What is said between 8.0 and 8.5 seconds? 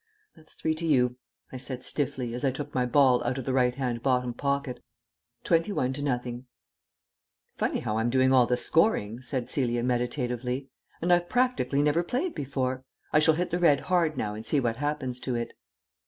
doing all